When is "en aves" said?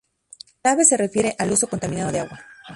0.63-0.89